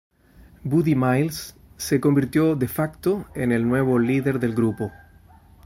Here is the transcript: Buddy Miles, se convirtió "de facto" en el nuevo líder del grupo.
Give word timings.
Buddy 0.63 0.95
Miles, 0.95 1.55
se 1.77 2.01
convirtió 2.01 2.55
"de 2.55 2.67
facto" 2.67 3.27
en 3.35 3.51
el 3.51 3.67
nuevo 3.69 3.99
líder 3.99 4.39
del 4.39 4.55
grupo. 4.55 4.91